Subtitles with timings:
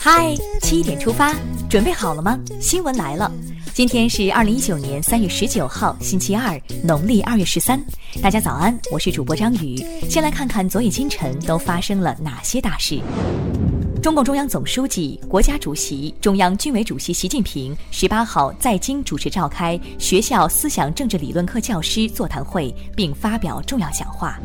[0.00, 0.32] 嗨，
[0.62, 1.34] 七点出发，
[1.68, 2.38] 准备好了吗？
[2.60, 3.28] 新闻来了，
[3.74, 7.84] 今天是二零一九年三月十九号，星期二，农历二月十三。
[8.22, 9.84] 大家早安，我是主播张宇。
[10.08, 13.00] 先来看看昨夜今晨都发生了哪些大事。
[14.00, 24.38] 中共中央总书记、国家主席、中央军委主席习近平十八号在京主持召开学校思想政治理论课教师座谈会，并发表重要讲话。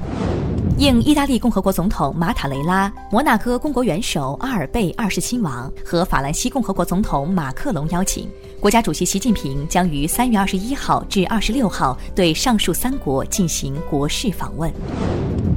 [0.79, 8.27] 应意大利共和国总统马塔雷拉、摩纳哥公国元首阿尔贝二世亲王和法兰西共和国总统马克龙邀请，
[8.59, 14.73] 国家主席习近平将于三月二十一号至二十六号对上述三国进行国事访问。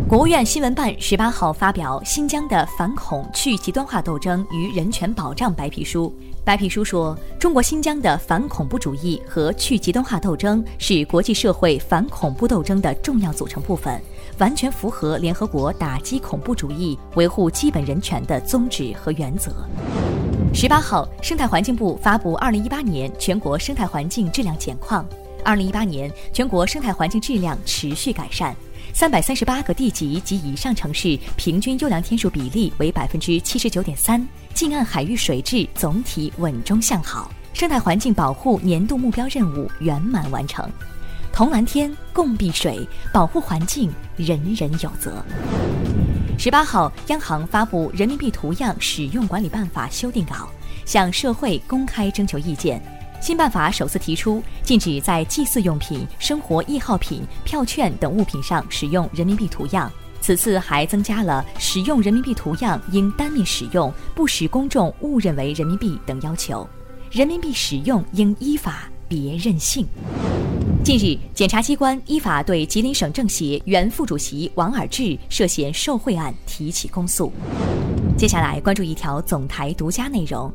[0.06, 6.14] 国务院新闻办十八号发表《新疆的反恐去极端化斗争与人权保障白皮书》。
[6.46, 14.00] 白皮书说，中国新疆的反恐怖主义和去极端化斗争是国际社会反恐怖斗争的重要组成部分。
[14.38, 19.50] 完全符合联合国打击恐怖主义、维护基本人权的宗旨和原则。
[20.55, 25.05] 十八号，生态环境部发布二零一八年全国生态环境质量简况。
[25.42, 28.55] 二零一八年全国生态环境质量持续改善，
[28.97, 40.67] 三百三十八个地级及以上城市平均优良天数比例为百分之七十九点三，近岸海域水质总体稳中向好，生态环境保护年度目标任务圆满完成。
[41.30, 45.22] 同蓝天，共碧水，保护环境，人人有责。
[46.39, 50.48] 十八号，央行发布《人民币图样使用管理办法》修订稿，
[50.86, 52.83] 向社会公开征求意见。
[53.20, 59.91] 新办法首次提出，禁止在祭祀用品、生活易耗品、票券等物品上使用人民币图样。
[60.20, 66.67] 此次还增加了使用人民币图样应单面使用，不使公众误认为人民币等要求。
[67.11, 69.86] 人民币使用应依法，别任性。
[70.84, 77.33] 近日，检察机关依法对吉林省政协原副主席王尔志涉嫌受贿案提起公诉。
[78.17, 80.53] 接下来关注一条总台独家内容：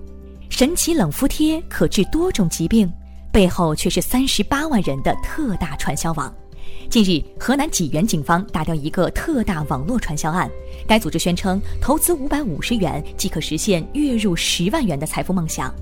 [0.52, 2.92] 神奇冷敷贴可治多种疾病，
[3.32, 6.32] 背后却是三十八万人的特大传销网。
[6.90, 10.52] 近日，河南济源警方打掉一个特大网络传销案，
[10.86, 15.74] 该组织宣称投资五百五十元即可实现月入十万元的财富梦想。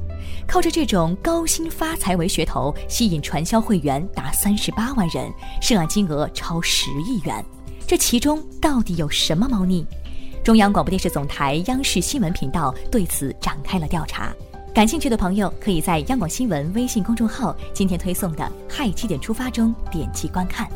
[0.47, 5.29] 靠着这种高薪发财为噱头，吸引传销会员达三十八万人，
[5.61, 7.43] 涉案金额超十亿元。
[7.87, 9.83] 这其中到底有什么猫腻？
[10.43, 14.31] 中央广播电视总台央视新闻频道对此展开了调查。
[14.73, 20.69] 感兴趣的朋友可以在央广新闻微信公众号今天推送的《嗨七点出发》中点击观看。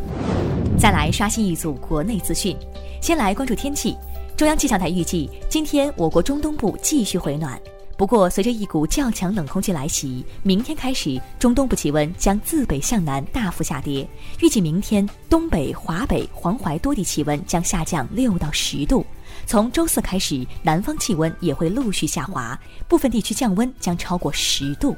[0.80, 2.58] 再来刷新一组国内资讯，
[3.02, 3.96] 先来关注天气。
[4.36, 7.58] 中央气象台预计，今天我国中东部继续回暖。
[7.96, 14.06] 不过，随着一股较强冷空气来袭，明天开始中东部气温将自北向南大幅下跌。
[14.42, 19.06] 预计明天东北、华北、黄淮多地气温将下降六到十度。
[19.46, 24.96] 从周四开始，南方气温也会陆续下滑，部分地区降温将超过十度。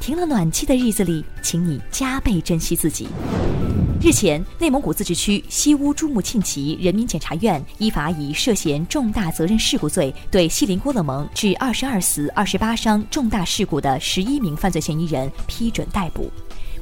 [0.00, 3.08] 停了暖气的日子里，请你加倍珍惜自己。
[4.02, 16.30] 日前，内蒙古自治区西乌珠穆沁旗人民检察院依法以涉嫌重大责任事故罪，对锡林郭勒盟致二十二死二十八伤重大事故的十一名犯罪嫌疑人批准逮捕。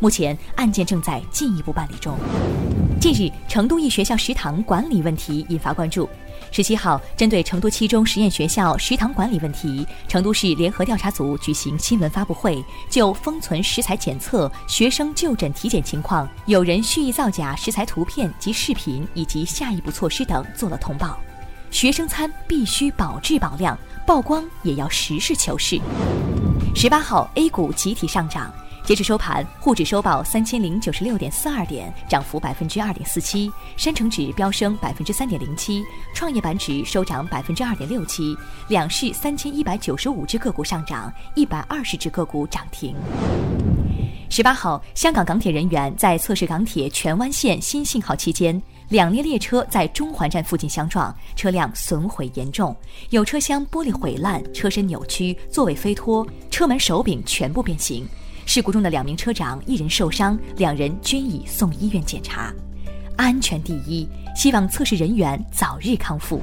[0.01, 2.19] 目前案件正在进一步办理中。
[3.01, 6.09] 近日，成都一学校食堂管理问题引发关注。
[6.53, 21.19] 十七号，针对成都七中实验学校食堂管理问题，成都市联合调查组举行新闻发布会，就封存食材检测、学生就诊体检情况、有人蓄意造假食材图片及视频以及下一步措施等做了通报。
[21.71, 23.77] 学生餐必须保质保量，
[24.07, 25.81] 曝光也要实事求是。
[26.75, 28.53] 十八号，A 股集体上涨。
[28.85, 38.37] 截至收盘，沪指收报三千零九十六点四二点，涨幅百分之二点四七；深成指飙升百分之三点零七；创业板指收涨百分之二点六七。
[38.69, 42.97] 两市三千一百九十五只个股上涨，一百二十只个股涨停。
[44.29, 52.75] 十八号，香港港铁人员在测试港铁荃湾线新信号期间，两列列车在中环站附近相撞，车辆损毁严重，
[53.11, 58.05] 有车厢玻璃毁烂，车身扭曲，座位飞脱，车门手柄全部变形。
[58.45, 62.53] 事故中的两名车长一人受伤，两人均已送医院检查。
[63.17, 66.41] 安全第一，希望测试人员早日康复。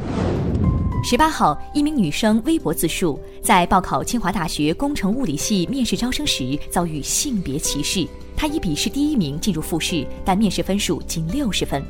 [1.04, 8.08] 十八号，一名女生微博自述，在报考清华大学工程物理系面试招生时遭遇性别歧视。
[8.36, 11.84] 她以笔试第一名进入复试，但面试分数仅六十分。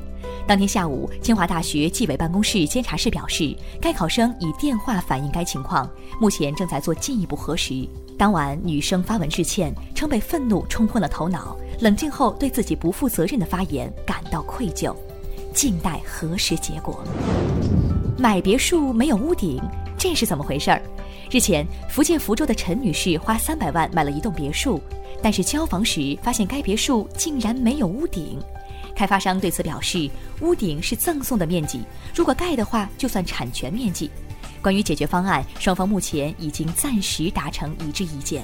[0.47, 5.89] 当天下午，清华大学纪委办公室监察室表示，该考生以电话反映该情况，
[6.19, 7.87] 目前正在做进一步核实。
[8.19, 14.93] 当晚，女生发文致歉，称被愤怒冲昏了头脑，冷静后对自己不负责任的发言感到愧疚，
[15.53, 17.01] 静待核实结果。
[18.17, 19.57] 买别墅没有屋顶，
[19.97, 20.81] 这是怎么回事儿？
[21.31, 24.81] 日前，福建福州的陈女士花三百万买了一栋别墅，
[25.21, 28.37] 但是交房时发现该别墅竟然没有屋顶。
[28.97, 30.09] 开发商对此表示，
[30.41, 31.83] 屋顶是赠送的面积，
[32.13, 34.11] 如果盖的话就算产权面积。
[34.61, 38.43] 关于解决方案，双方目前已经暂时达成一致意见。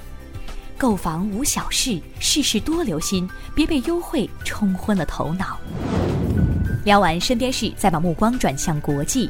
[0.78, 5.58] 购房无小事，事事多留心，别被优惠冲昏了头脑。
[6.84, 9.30] 聊完身边事，再把目光转向国际。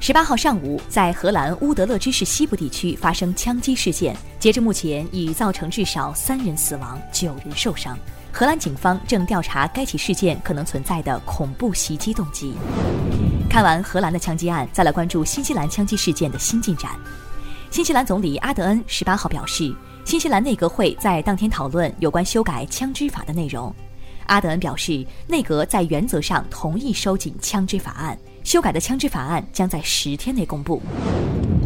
[0.00, 7.98] 十八号上午，在荷兰乌德勒支市西部地区发生枪击事件，截至目前已造成至少三人死亡，九人受伤。
[8.32, 12.54] 荷兰警方正调查该起事件可能存在的恐怖袭击动机。
[13.56, 16.90] 看完荷兰的枪击案，再来关注新西兰枪击事件的新进展。
[17.70, 19.74] 新西兰总理阿德恩十八号表示，
[20.04, 23.74] 新西兰内阁会在当天讨论有关修改枪支法的内容。
[24.26, 30.82] 阿德恩表示，内阁在原则上同意收紧枪支法案，修改的枪支法案将在十天内公布。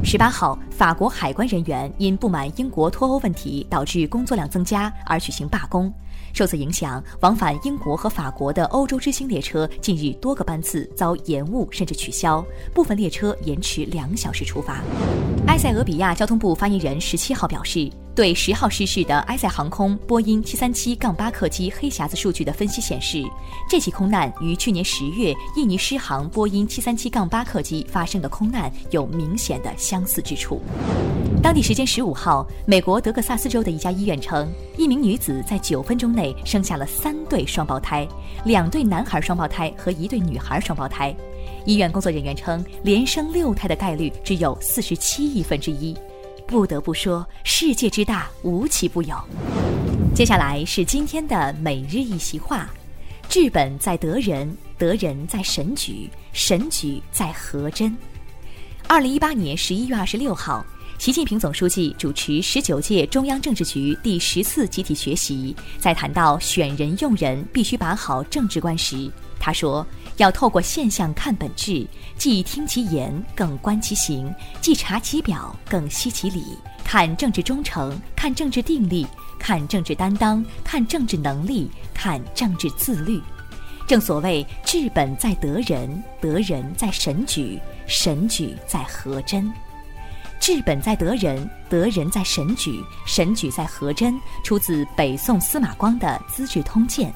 [0.04, 5.92] 十八号，法国海关人员因不满英国脱欧问题导致工作量增加而举行罢工。
[6.32, 12.44] 受此影响，往返英国和法国的欧洲之星列车近日多个班次遭延误甚至取消，
[12.74, 14.80] 部分列车延迟两小时出发。
[15.46, 23.22] 埃塞俄比亚交通部发言人十七号表示，对十号失事的埃塞航空波音七三七杠八客机黑匣子数据的分析显示，
[23.68, 30.60] 这起空难与去年十月印尼狮航波音七三七杠八客机发生的空难有明显的相似之处。
[31.42, 34.46] 当地时间十五号，美国德克萨斯州的一家医院称，
[34.76, 38.06] 一名女子在九分钟内生下了三对双胞胎，
[38.44, 41.16] 两对男孩双胞胎和一对女孩双胞胎。
[41.64, 45.96] 医院工作人员称，连生六胎的概率只有四十七亿分之一。
[46.46, 49.16] 不得不说，世界之大，无奇不有。
[50.14, 52.68] 接下来是今天的每日一席话：
[53.30, 57.96] 治本在得人，得人在神举，神举在和真。
[58.86, 60.62] 二零一八年十一月二十六号。
[61.00, 69.84] 习近平总书记主持十九届中央政治局第十次集体学习，在谈到选人用人必须把好政治观时，他说
[70.18, 71.86] ：“要透过现象看本质，
[72.18, 74.30] 既听其言，更观其行；
[74.60, 76.44] 既察其表，更析其理。
[76.84, 79.06] 看政治忠诚，看政治定力，
[79.38, 83.18] 看政治担当，看政治能力，看政治自律。
[83.86, 89.50] 正所谓治本在得人，得人在神举，神举在和真。”
[90.40, 97.10] 治本在得人，得人在神举，神举在和真，出自北宋司马光的《资治通鉴》，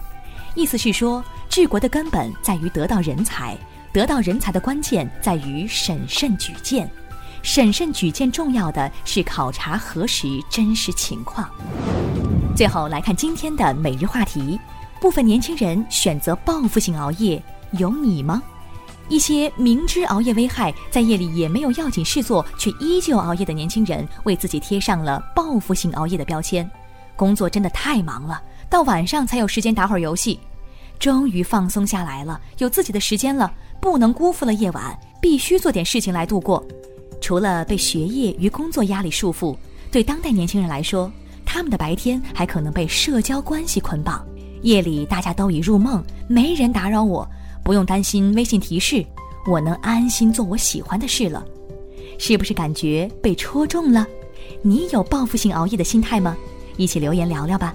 [0.54, 3.56] 意思是说，治国的根本在于得到人才，
[3.94, 6.88] 得到人才的关键在于审慎举荐，
[7.42, 11.48] 审慎举荐重要的是考察核实真实情况。
[12.54, 14.60] 最后来看今天的每日话题：
[15.00, 17.42] 部分年轻人选择报复性熬夜，
[17.72, 18.42] 有你吗？
[19.08, 26.68] 一些明知熬夜危害，在夜里也没有要紧事做，却依旧熬夜的年轻人，为自己贴上了报复性熬夜的标签。
[27.14, 30.40] 工作真的太忙了，到晚上才有时间打会儿游戏。
[30.98, 36.64] 终于放松下来了，有自己的时间了，不能辜负了夜晚，必须做点事情来度过。
[37.20, 39.56] 除了被学业与工作压力束缚，
[39.90, 41.10] 对当代年轻人来说，
[41.44, 44.24] 他们的白天还可能被社交关系捆绑。
[44.62, 47.28] 夜里大家都已入梦，没人打扰我。
[47.64, 49.04] 不用担心微信提示，
[49.46, 51.44] 我能安心做我喜欢的事了，
[52.18, 54.06] 是不是感觉被戳中了？
[54.62, 56.36] 你有报复性熬夜的心态吗？
[56.76, 57.74] 一起留言聊聊吧。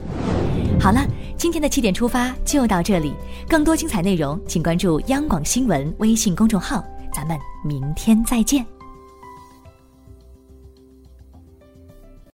[0.79, 1.05] 好了，
[1.38, 3.13] 今天的七点出发就到这里，
[3.48, 8.65] 更多精彩内容请关注央广新闻微信公众号，咱们明天再见。